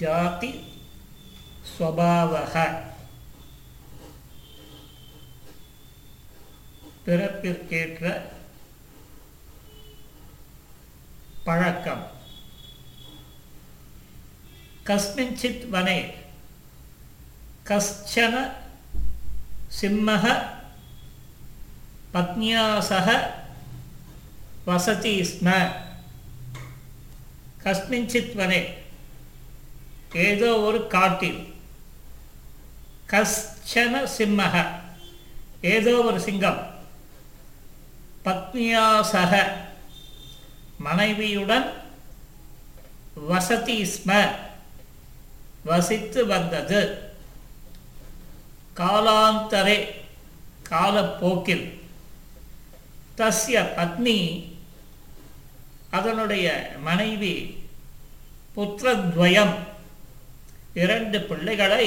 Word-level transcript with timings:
ஜாதி 0.00 0.52
ஸ்வபாவக 1.70 2.54
பிறப்பிற்கேற்ற 7.04 8.04
பழக்கம் 11.44 12.04
கஸ்மிஞ்சித் 14.86 15.64
வனே 15.74 15.98
கஷ்சன 17.68 18.34
சிம்மः 19.78 20.24
பத்னியா 22.14 22.64
சக 22.88 23.08
வசதி 24.66 25.12
ஸ்ம 25.24 25.48
கஸ்மிஞ்சித் 27.64 28.34
வனே 28.34 28.60
ஏதோ 30.14 30.60
ஒரு 30.60 30.86
காட்டில். 30.86 31.54
கஷ்சன 33.08 34.08
சிம்மக 34.18 34.66
ஏதோ 35.60 36.02
ஒரு 36.02 36.20
சிங்கம். 36.20 36.74
பத்னியா 38.24 39.02
சக 39.02 39.56
மனைவியுடன் 40.78 41.72
வசதி 43.14 43.82
ஸ்ம. 43.82 44.30
வசித்து 45.64 46.26
வந்தது. 46.26 47.10
காலாந்தரே. 48.76 50.00
காலப்போக்கில். 50.62 51.82
தஸ்ய 53.16 53.68
பத்னி. 53.76 54.52
அதனுடைய 55.90 56.72
மனைவி 56.82 57.62
புத்திரத்வயம். 58.56 59.70
இரண்டு 60.80 61.18
பிள்ளைகளை 61.28 61.86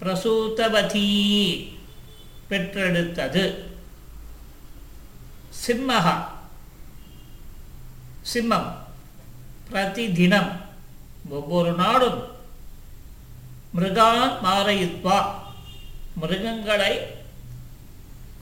பிரசூத்தவதி 0.00 1.08
பெற்றெடுத்தது. 2.50 3.44
சிம்மகா 5.62 6.16
சிம்மம் 8.32 8.70
பிரதிதினம் 9.68 10.50
ஒவ்வொரு 11.36 11.70
நாளும் 11.82 12.20
மிருகான் 13.76 14.34
மாரயித்வா 14.44 15.18
மிருகங்களை 16.20 16.92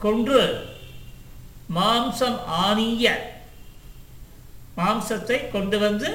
கொன்று 0.03 0.41
மாம்சம் 1.77 2.39
ஆனிய 2.65 3.05
மாம்சத்தை 4.77 5.39
கொண்டு 5.55 5.77
வந்து 5.85 6.09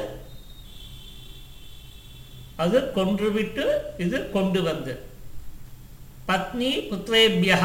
அது 2.62 2.78
கொன்றுவிட்டு 2.92 3.64
இது 3.98 4.30
கொண்டு 4.30 4.62
வந்து. 4.62 4.92
பத்னி 6.28 6.70
புத்திரேபியா. 6.90 7.60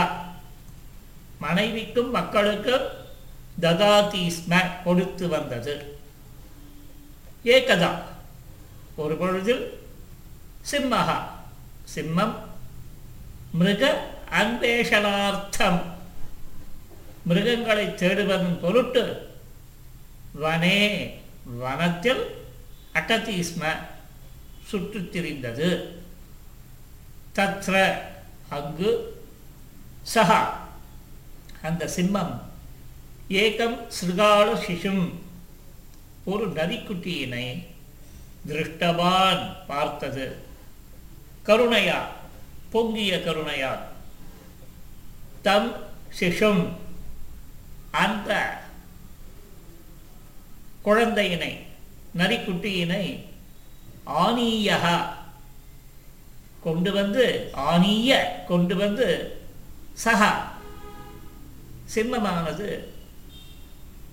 மனைவிக்கும் 1.39 2.11
மக்களுக்கும் 2.11 2.85
ததாதி 3.61 4.31
ஸ்ம 4.37 4.61
கொடுத்து 4.83 5.27
வந்தது. 5.27 5.73
ஏகதா. 7.43 7.89
ஒரு 8.95 9.15
பொழுதில் 9.17 9.63
சிம்மஹா. 10.71 11.17
சிம்மம் 11.95 12.35
மிருக 13.51 13.83
அன்வேஷனார்த்தம் 14.31 15.81
மிருகங்களை 17.23 17.95
தேடுவதன் 17.95 18.59
பொருட்டு 18.61 19.03
வனே 20.41 20.79
வனத்தில் 21.57 22.23
அகதீஸ்ம 22.93 23.63
சுற்றித் 24.65 25.11
திரிந்தது 25.11 25.69
தத்ர 27.35 27.75
அங்கு 28.49 28.91
சஹா. 30.13 30.41
அந்த 31.61 31.89
சிம்மம் 31.95 32.33
ஏகம் 33.29 33.87
சிறுகால 33.87 34.47
சிசும் 34.67 35.03
ஒரு 36.25 36.51
நரிக்குட்டியினை 36.51 37.45
திருஷ்டவான் 38.47 39.43
பார்த்தது. 39.67 40.25
கருணையா 41.45 41.99
பொங்கிய 42.69 43.17
கருணையா 43.17 43.71
தம் 45.41 45.71
சிசும் 46.19 46.63
அந்த 47.91 48.31
குழந்தையினை 50.85 51.51
நரிக்குட்டியினை 52.17 53.03
ஆனீயகா. 54.05 55.07
கொண்டு 56.63 56.91
வந்து 56.91 57.51
ஆனீய 57.53 58.15
கொண்டு 58.47 58.75
வந்து 58.75 59.37
சஹா. 60.03 60.33
சிம்மமானது 61.95 62.83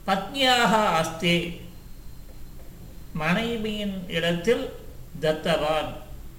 பத்னியாக 0.07 0.87
அஸ்தி 0.87 1.61
மனைவியின் 3.13 4.09
இடத்தில் 4.09 4.73
தத்தவான் 5.21 5.93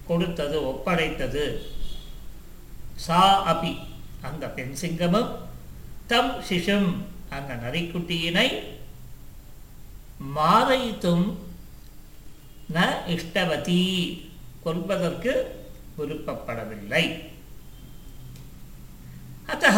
கொடுத்தது 0.08 0.62
ஒப்படைத்தது. 0.62 1.62
சா 2.96 3.54
அபி. 3.54 3.78
அந்த 4.22 4.48
பெண் 4.48 4.76
சிங்கமும் 4.82 5.36
தம் 6.08 6.44
சிஷும் 6.50 6.96
அந்த 7.30 7.54
நரிக்குட்டியினை 7.54 8.64
மாரைத்தும் 10.36 11.34
ந 12.72 12.78
இஷ்டவதி 13.16 13.84
கொல்வதற்கு 14.64 15.34
விருப்பப்படவில்லை. 15.98 17.06
அத்தக 19.48 19.78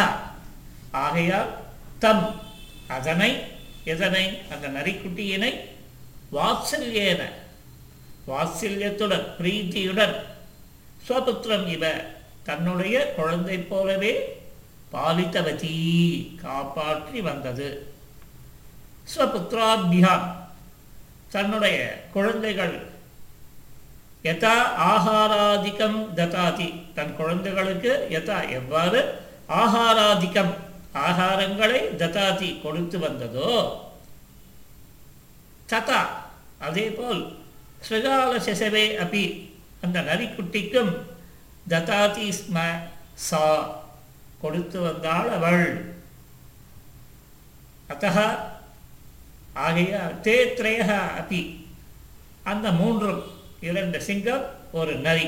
ஆகையால் 1.06 1.51
தம் 2.00 2.25
அதனை 2.88 3.31
எதனை 3.94 4.25
அந்த 4.53 4.68
நரிக்குட்டியினை 4.78 5.51
வாத்சல்யேன 6.35 7.22
வாத்சல்யத்துடன் 8.28 9.28
பிரீத்தியுடன் 9.40 10.16
ஸ்வபுத்திரம் 11.07 11.68
இவ 11.68 11.85
தன்னுடைய 12.44 12.95
குழந்தை 13.18 13.57
போலவே 13.57 14.13
பாலித்தவதி 14.94 15.75
காப்பாற்றி 16.41 17.22
வந்தது. 17.22 17.69
ஸ்வபுத்திராபியாம் 19.13 20.28
தன்னுடைய 21.31 21.78
குழந்தைகள் 22.13 22.75
எதா 24.24 24.53
ஆகாராதிக்கம் 24.91 25.97
ததாதி. 26.19 26.68
தன் 26.96 27.16
குழந்தைகளுக்கு 27.16 27.91
யதா 28.09 28.38
எவ்வாறு 28.50 29.00
ஆகாராதிக்கம் 29.62 30.53
ஆகாரங்களை 31.08 31.81
ததாதி 32.02 32.50
கொடுத்து 32.62 32.97
வந்ததோ 33.00 33.52
ததா 35.72 36.02
அதேபோல் 36.59 37.22
ஸ்ரகால 37.88 38.31
சிசவே 38.47 38.86
அப்பி 39.03 39.24
அந்த 39.81 39.97
நரிக்குட்டிக்கும் 40.02 40.94
ததாதி 41.69 42.28
ஸ்ம 42.40 42.57
சா 43.28 43.44
கொடுத்து 44.42 44.78
வந்தாள் 44.81 45.30
அவள். 45.30 45.66
அத்த 47.90 48.06
ஆகையால் 49.56 50.20
தே 50.24 50.38
திரையக 50.58 50.92
அப்பி 51.20 51.42
அந்த 52.44 52.72
மூன்றும் 52.72 53.24
இரண்டு 53.60 54.02
சிங்கம் 54.02 54.46
ஒரு 54.72 54.96
நரி 54.96 55.28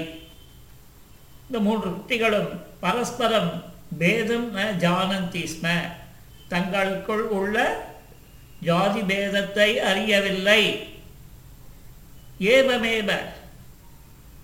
இந்த 1.45 1.59
மூன்று 1.59 1.89
குட்டிகளும் 1.89 2.49
பரஸ்பரம் 2.79 3.63
பேதம் 3.97 4.57
ந 4.57 4.59
ஜானந்தி 4.59 5.47
ஸ்ம. 5.53 5.67
தங்களுக்குள் 6.47 7.23
உள்ள 7.23 7.57
ஜாதி 8.61 9.01
பேதத்தை 9.01 9.75
அறியவில்லை. 9.75 10.61
ஏவமேவ 12.39 13.09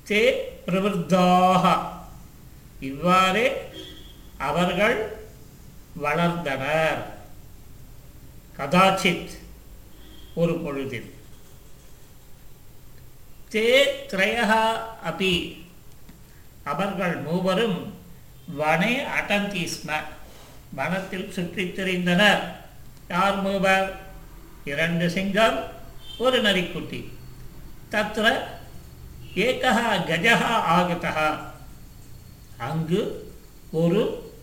தே 0.08 0.22
பிரவருத்தாக 0.68 1.66
இவ்வாறே 2.80 3.48
அவர்கள் 4.38 4.98
வளர்ந்தனர். 6.04 7.02
கதாச்சித் 8.58 9.42
ஒரு 10.36 10.54
பொழுதில் 10.58 11.14
தே 13.52 13.86
திரயா 14.10 14.72
அப்பி 15.06 15.62
அவர்கள் 16.64 17.18
மூவரும் 17.18 17.94
வனே 18.58 19.04
அடந்தி 19.20 19.70
ஸ்ம 19.74 19.94
வனத்தில் 20.74 21.32
சுற்றித் 21.32 21.80
திரிந்தனர். 21.80 22.42
யார் 23.10 23.42
மூவர்? 23.42 23.96
இரண்டு 24.66 25.10
சிங்கம் 25.10 25.72
ஒரு 26.18 26.42
நரிக்குட்டி. 26.42 27.08
தத்திர 27.92 28.44
ஏகா 29.36 29.96
கஜகா 30.08 30.62
ஆகதா 30.70 31.40
அங்கு 32.58 33.32
ஒரு 33.72 34.34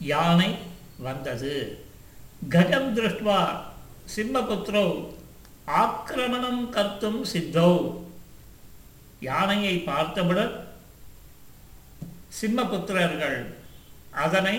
யானை 0.00 0.58
வந்தது. 0.98 1.84
கஜம் 2.48 2.94
திருஷ்டுவா 2.94 3.68
சிம்மபுத்திரோ 4.14 4.84
ஆக்கிரமணம் 5.80 6.62
கர்த்தும் 6.76 7.20
சித்தௌ. 7.32 7.72
யானையை 9.28 9.74
பார்த்தவுடன் 9.90 10.54
சிம்மபுத்திரர்கள் 12.38 13.38
அதனை 14.24 14.56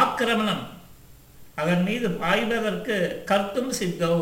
ஆக்கிரமணம் 0.00 0.64
அதன் 1.60 1.82
மீது 1.88 2.08
பாய்வதற்கு 2.22 2.96
கர்த்தும் 3.30 3.72
சித்தோ 3.80 4.12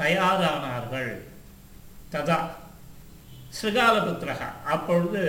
தயாரானார்கள். 0.00 1.12
ததா. 2.12 2.38
ஸ்ரீகாலபுத்திரகா 3.56 4.48
அப்பொழுது 4.72 5.22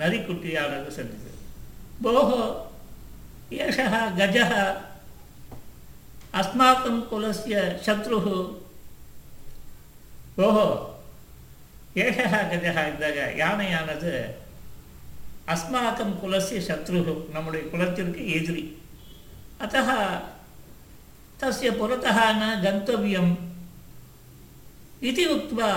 நரிக்குட்டியானது 0.00 0.90
சென்றது. 0.98 1.30
போகோ 2.04 2.40
ஏஷः 3.64 3.94
கஜः 4.18 4.52
அஸ்மாக்கம் 6.33 7.01
குலஸ்ய 7.09 7.55
சத்ருः 7.85 8.25
ஓஹோ 10.45 10.65
ஏஷः 12.03 12.33
கஜः 12.51 12.77
இந்த 12.89 13.05
யானையானது 13.41 14.13
அஸ்மாக்கம் 15.53 16.15
குலஸ்ய 16.21 16.59
சத்ருः 16.69 17.07
நம்முடைய 17.35 17.63
குலத்திற்கு 17.73 18.23
எதிரி 18.37 18.65
अतः 19.57 19.89
तस्य 21.39 21.69
पुरतः 21.71 22.17
न 22.33 22.43
गन्तव्यम् 22.63 23.31
इति 25.01 25.25
उक्त्वा 25.35 25.69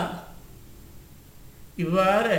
இவ்வாறு 1.83 2.39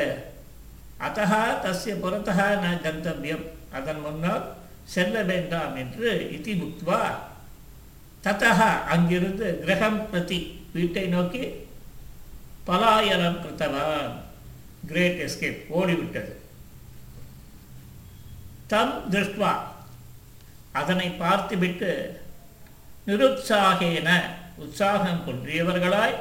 அத்தः 1.01 1.31
தஸ்ய 1.63 1.91
புறத்தः 2.01 2.39
ந 2.63 2.71
கந்தவியம் 2.83 3.45
அதன் 3.77 4.01
முன்னால் 4.05 4.43
செல்ல 4.93 5.21
வேண்டாம் 5.29 5.75
என்று 5.81 6.09
இதி 6.35 6.53
முக்துவா 6.61 6.99
ததா 8.24 8.68
அங்கிருந்து 8.92 9.46
கிரகம் 9.64 10.00
பிரதி 10.10 10.38
வீட்டை 10.74 11.04
நோக்கி 11.14 11.42
பலாயனம் 12.68 13.40
கிருத்தவான். 13.42 14.12
Great 14.90 15.20
escape 15.24 15.60
ஓடிவிட்டது. 15.78 16.32
தம் 18.70 18.94
திருஷ்டுவா 19.12 19.52
அதனை 20.80 21.08
பார்த்துவிட்டு 21.22 21.90
நிருத்சாகேன 23.08 24.10
உற்சாகம் 24.62 25.24
கொன்றியவர்களாய் 25.26 26.16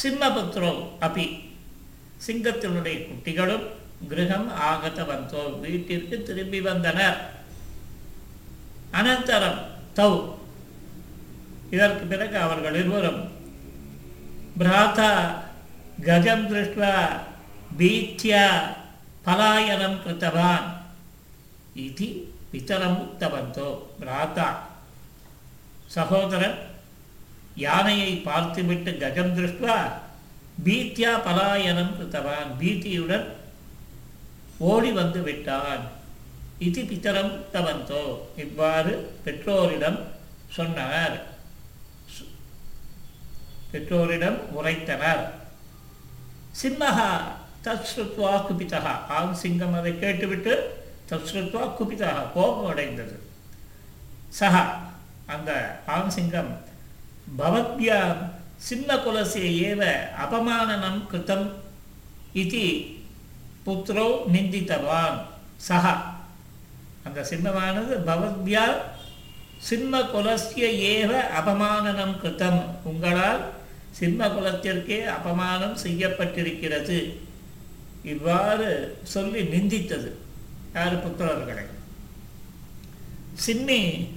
சிம்மபுத்திரோ 0.00 0.72
அபி 1.06 1.26
சிங்கத்தினுடைய 2.26 2.96
குட்டிகளும் 3.08 3.66
கிரகம் 4.10 4.48
ஆகத்தவந்தோ 4.68 5.42
வீட்டிற்கு 5.62 6.16
திரும்பி 6.28 6.60
வந்தனர். 6.68 7.18
அனந்தரம் 9.00 9.60
தௌ 9.98 10.12
இதற்கு 11.74 12.04
பிறகு 12.12 12.36
அவர்கள் 12.46 12.78
இருவரும் 12.80 13.20
பிராதா 14.60 15.10
கஜம் 16.08 16.46
திருஷ்டுவா 16.50 16.94
பீத்யா 17.78 18.44
பலாயனம் 19.26 19.98
கிருத்தவான் 20.04 20.66
இது 21.86 22.08
பித்தரம் 22.52 22.98
உக்தவந்தோ 23.04 23.68
பிராதா 24.00 24.48
சகோதரன் 25.96 26.58
யானையை 27.66 28.12
பார்த்துவிட்டு 28.28 28.90
கஜம் 29.02 29.34
திருஷ்டுவா 29.38 29.78
பீத்தியா 30.64 31.12
பலாயனம் 31.26 31.94
கிருத்தவான். 31.96 32.50
பீத்தியுடன் 32.60 33.26
ஓடி 34.70 34.90
வந்து 34.98 35.20
விட்டான். 35.28 35.82
இது 36.66 36.80
பித்தரம் 36.90 37.30
உக்தவந்தோ 37.36 38.02
இவ்வாறு 38.44 38.92
பெற்றோரிடம் 39.24 39.98
சொன்னார். 40.56 41.16
பெற்றோரிடம் 43.72 44.38
உரைத்தனர். 44.58 45.24
சிம்மஹா 46.60 47.10
தஸ்ருத்வா 47.64 48.32
குபிதகா 48.46 48.92
ஆண் 49.16 49.34
சிங்கம் 49.42 49.74
அதை 49.78 49.92
கேட்டுவிட்டு 50.02 50.52
தஸ்ருத்வா 51.10 51.64
குபிதகா 51.78 52.22
கோபம் 52.34 52.70
அடைந்தது. 52.72 53.16
சஹா 54.38 54.64
அந்த 55.34 55.50
ஆண் 55.96 56.12
சிங்கம் 56.16 56.52
பவத்யாம் 57.40 58.22
சிம்மகுலசிய 58.68 59.46
ஏவ 59.68 59.82
அபமானனம் 60.24 61.00
கிருத்தம் 61.10 61.46
இது 62.42 62.64
புத்திரோ 63.66 64.06
நிந்தித்தவான். 64.34 65.18
சஹா 65.68 65.94
அந்த 67.06 67.20
சிம்மமானது 67.30 67.94
பவத்யா 68.08 68.64
சிம்ம 69.68 70.02
குலசிய 70.12 70.66
ஏவ 70.92 71.12
அபமானனம் 71.38 72.14
கிருத்தம். 72.20 72.60
உங்களால் 72.90 73.40
சிம்ம 73.90 74.28
குலத்திற்கே 74.28 74.98
அபமானம் 75.04 75.76
செய்யப்பட்டிருக்கிறது. 75.82 77.14
இவ்வாறு 78.02 78.98
சொல்லி 79.02 79.42
நிந்தித்தது. 79.42 80.10
யார் 80.74 80.96
புத்திரர்களை? 81.04 81.64
சின்னி 83.46 84.08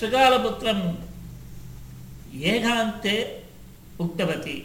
ஸ்ரீகாலபுத்திரம் 0.00 0.94
ஏகாந்தே 2.40 3.26
உக்தவதி. 3.98 4.56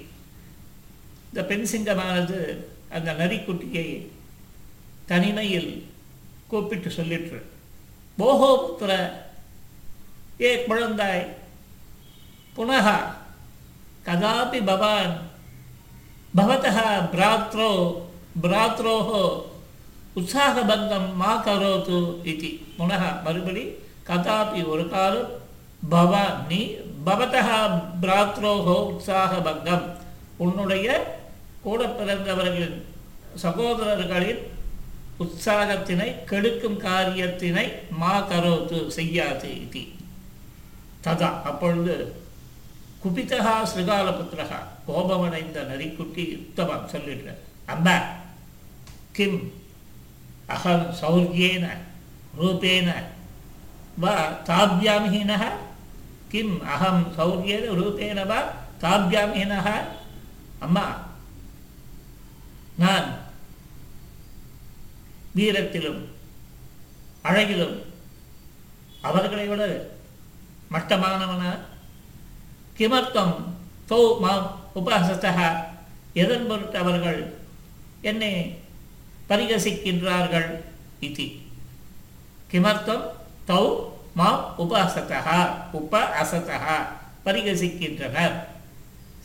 இந்த 1.27 1.43
பெண் 1.47 1.67
சிங்கமானது 1.71 2.57
அந்த 2.89 3.13
நரிக்குட்டியை 3.13 4.07
தனிமையில் 5.05 5.85
கூப்பிட்டு 6.47 6.89
சொல்லிற்று 6.89 7.41
போகோ 8.17 8.49
புத்திர 8.63 8.91
ஏ 10.41 10.65
குழந்தாய் 10.67 11.27
புனகா 12.57 12.97
கதாபி 14.06 14.60
பவான் 14.64 15.14
भवतः 16.34 16.78
भ्रात्रो 17.12 17.68
भ्रात्रोः 18.42 19.10
உற்சாகபங்கம் 20.16 21.06
மா 21.14 21.30
கரோத்து 21.40 21.98
இதி 22.30 22.50
புனः 22.76 23.02
மறுபடி 23.24 23.62
கதாபி 24.06 24.60
ஒரு 24.72 24.84
காலம் 24.88 25.30
பவான் 25.86 26.36
நீ 26.48 26.60
பவதः 27.06 27.48
பிராத்ரோஹோ 28.02 28.76
உற்சாகபங்கம் 28.90 29.84
உன்னுடைய 30.38 30.86
கூட 31.62 31.80
பிறந்தவர்களின் 31.98 32.76
சகோதரர்களின் 33.42 34.42
உற்சாகத்தினை 35.20 36.08
கெடுக்கும் 36.30 36.78
காரியத்தினை 36.82 37.66
மா 37.94 38.14
கரோத்து 38.30 38.80
செய்யாது 38.96 39.50
இது 39.58 39.82
ததா 41.04 41.30
அப்பொழுது 41.44 41.96
குபிதா 43.03 43.53
ஸ்ரீகாலபுத்திரா 43.71 44.57
கோபமடைந்த 44.87 45.59
நரிக்குட்டி 45.69 46.23
யுத்தமான் 46.33 46.91
சொல்லிடுற 46.91 47.29
அம்பா 47.73 47.95
கிம் 49.17 49.39
அகம் 50.55 50.85
சௌர்யேன 51.01 51.65
ரூபேன 52.39 52.89
வா 54.03 54.15
தாபியாமிஹீனः 54.49 55.43
கிம் 56.31 56.55
அகம் 56.75 57.03
சௌர்யேன 57.17 57.65
ரூபேன 57.79 58.19
வா 58.31 58.39
தாபியாமிஹீனः 58.83 59.67
அம்மா 60.65 60.85
நான் 62.77 63.09
வீரத்திலும் 65.35 66.01
அழகிலும் 67.23 67.75
அவர்களை 69.01 69.45
விட 69.49 69.63
மட்டமானவனா 70.73 71.51
கிமர்த்தம் 72.77 73.35
தௌ 73.89 74.03
மாம் 74.23 74.47
உபாசத்தா 74.75 75.47
எதன் 76.13 76.47
பொருட்டு 76.47 76.77
அவர்கள் 76.77 77.19
என்னை 78.01 78.33
பரிகசிக்கின்றார்கள் 79.29 80.49
இது. 80.99 81.25
கிமர்த்தம் 82.51 83.05
தௌ 83.47 83.65
மாம் 84.19 84.43
உபாசத்தகா 84.63 85.39
உப 85.71 85.93
அசத்தா 86.21 86.75
பரிகசிக்கின்றனர். 87.25 88.37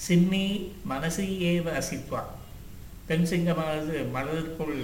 சிம்மி 0.06 0.46
மனசி 0.90 1.26
ஏவ 1.50 1.66
அசித்வா. 1.80 2.22
பெண் 3.06 3.26
சிங்கமானது 3.30 3.96
மனதிற்குள் 4.10 4.78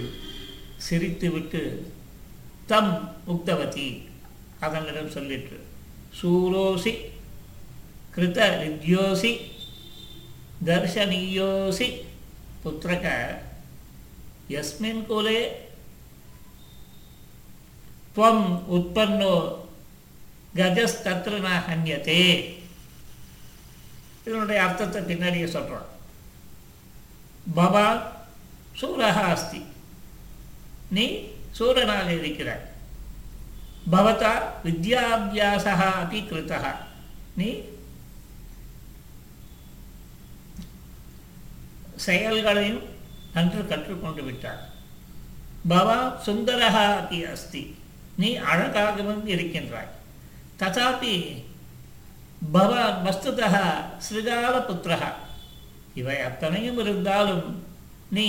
சிரித்துவிட்டு 0.85 1.61
தம் 2.65 2.91
முக்தவதி 3.27 3.87
அதனிடம் 4.59 5.13
சொல்லிற்று 5.15 5.57
சூரோசி 6.19 6.93
கிருத 8.14 8.38
வித்யோசி 8.60 9.32
தர்ஷனீயோசி 10.68 11.88
புத்திரக 12.62 13.06
யஸ்மின் 14.50 15.02
குலே 15.06 15.40
त्वम् 18.14 18.44
உற்பன்னோ 18.68 19.34
கஜஸ்தத்ர 20.54 21.34
ந 21.40 21.48
ஹன்யதே 21.66 22.22
இதனுடைய 24.22 24.58
அர்த்தத்தை 24.62 25.00
பின்னாடியே 25.02 25.48
சொல்கிறான் 25.52 25.88
பவான் 27.54 28.00
சூரக 28.80 29.18
அஸ்தி 29.28 29.60
நீ 30.90 31.06
சூரனாக 31.58 32.08
இருக்கிறாய் 32.14 32.64
பவதா 33.90 34.32
வித்யாபியாசா 34.64 35.74
அப்படி 35.92 36.20
கிருத்தா 36.24 36.72
நீ 37.36 37.48
செயல்களையும் 42.05 42.83
நன்று 43.33 43.61
கற்றுக்கொண்டு 43.67 44.23
விட்டார். 44.23 44.63
பவா 45.69 45.97
சுந்தரஹா 46.25 46.83
அப்படி 46.95 47.17
அஸ்தி. 47.25 47.63
நீ 48.21 48.29
அழகாகவும் 48.51 49.23
இருக்கின்றாய். 49.33 49.91
ததாபி 50.59 51.15
பவான் 52.51 52.97
வஸ்துதः 53.05 53.55
சிருகாலபுத்திரः 54.05 55.03
இவை 55.95 56.17
அத்தனையும் 56.27 56.79
இருந்தாலும் 56.79 57.47
நீ 58.09 58.27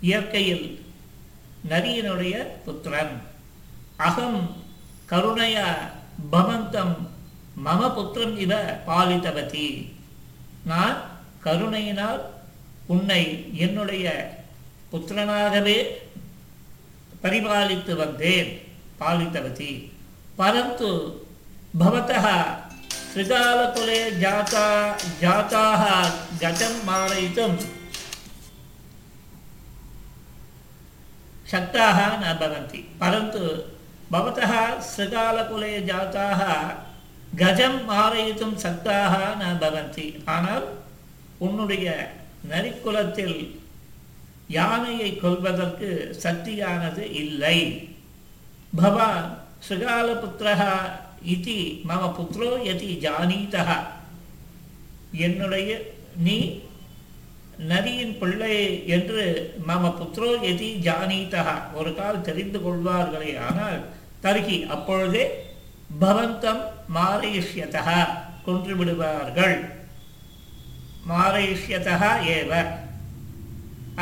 இயற்கையில் 0.00 0.66
நரியினுடைய 1.68 2.34
புத்திரன். 2.64 3.14
அகம் 4.06 4.40
கருணையா 5.10 5.68
பவந்தம் 6.32 6.96
மம 7.64 7.80
புத்திரம் 7.96 8.36
இவ 8.44 8.54
பாலித்தவதி 8.88 9.68
நான் 10.70 10.98
கருணையினால் 11.46 12.22
உன்னை 12.87 13.23
என்னுடைய 13.57 14.07
புத்திரனாகவே 14.91 15.77
பரிபாலித்து 17.23 17.93
வந்தேன் 17.95 18.51
பாலித்தவதி 18.99 19.73
பரந்து 20.39 20.89
भवतः 21.75 22.25
त्रिकालकुले 23.05 23.99
जाता 24.17 24.65
जाताः 25.21 25.83
गतं 26.41 26.73
मारयितुं 26.85 27.49
शक्ताः 31.47 31.99
न 32.17 32.33
भवन्ति 32.41 32.81
परन्तु 33.01 33.43
भवतः 34.11 34.53
श्रृगालकुले 34.85 35.73
जाताः 35.87 36.43
கஜம் 37.37 37.77
மாரயித்தும் 37.85 38.57
சக்தாக 38.63 39.13
ந 39.37 39.45
பவந்தி 39.61 40.03
ஆனால் 40.33 40.65
உன்னுடைய 41.39 41.85
நரிக்குலத்தில் 42.50 43.38
யானையை 44.48 45.16
கொல்வதற்கு 45.16 46.16
சக்தியானது 46.22 47.04
இல்லை. 47.22 47.58
பவான் 48.76 49.28
சுகாலபுத்திரः 49.68 50.62
இதி 51.34 51.60
மம 51.88 52.02
புத்திரோ 52.16 52.50
யதி 52.68 52.90
ஜானீதா 53.04 53.76
என்னுடைய 55.26 55.70
நீ 56.26 56.38
நரியின் 57.70 58.14
பிள்ளை 58.18 58.86
என்று 58.86 59.22
மம 59.68 59.90
புத்திரோ 60.00 60.30
எதி 60.50 60.68
ஜானீதா 60.86 61.44
ஒரு 61.74 61.94
கால் 61.94 62.20
தெரிந்து 62.20 62.58
கொள்வார்களே 62.58 63.32
ஆனால் 63.48 63.78
தருகி 64.22 64.58
அப்பொழுதே 64.74 65.24
பவந்தம் 66.00 66.62
மாரயிஷ்யதா 66.94 67.98
கொன்று 68.44 68.76
விடுவார்கள். 68.76 69.77
மாரயிஷ்யதா 71.08 72.10
ஏவ. 72.36 72.52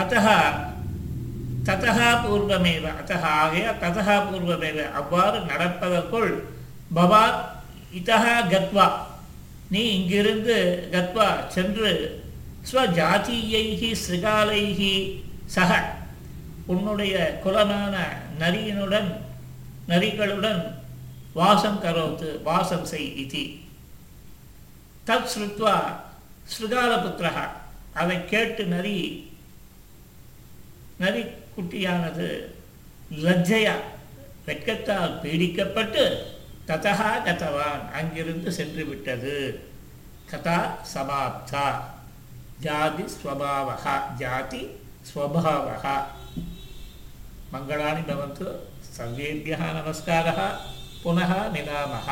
அத்தः 0.00 0.26
ததா 1.66 2.08
பூர்வமேவ 2.22 2.84
அத்தः 3.00 3.24
ஆகைய 3.42 3.66
ததா 3.82 4.16
பூர்வமேவ. 4.28 4.78
அவ்வாறு 4.92 5.38
நடப்பதற்குள் 5.40 6.32
பவான் 6.94 7.38
இதா 7.98 8.20
கத்வா. 8.52 8.86
நீ 9.70 9.82
இங்கிருந்து 9.96 10.56
கத்வா 10.92 11.28
சென்று 11.48 11.92
ஸ்வஜாத்தீயைகி 12.72 13.90
ஸ்ரிகாலைகி 14.02 14.94
சக 15.46 15.70
உன்னுடைய 16.66 17.40
குலமான 17.44 17.94
நரியினுடன் 18.38 19.10
நரிகளுடன் 19.88 20.62
வாசம் 21.34 21.82
கரோத்து 21.82 22.42
வாசம் 22.42 22.84
செய் 22.84 23.10
இதி. 23.22 23.44
தத் 25.06 25.30
ஸ்ருத்வா 25.34 25.76
ஸ்ருகாலபுத்திரா 26.53 27.43
அதை 27.93 28.17
கேட்டு 28.25 28.63
நரி 28.65 28.97
நரி 30.99 31.21
குட்டியானது 31.55 32.29
லஜ்ஜையா 33.21 33.75
வெட்கத்தால் 34.45 35.17
பீடிக்கப்பட்டு 35.21 36.03
ததா 36.67 37.11
கதவான் 37.25 37.83
அங்கிருந்து 37.99 38.49
சென்று 38.51 38.83
விட்டது 38.83 39.35
கதா 40.31 40.59
சமாப்தா 40.93 41.67
ஜாதி 42.61 43.05
ஸ்வபாவா 43.15 43.95
ஜாதி 44.19 44.63
ஸ்வபாவா 45.09 45.95
மங்களானி 47.53 48.03
பவந்து 48.03 48.47
சர்வேபியः 48.91 49.61
நமஸ்காரः 49.73 50.39
पुनः 51.03 51.31
मिलामः 51.49 52.09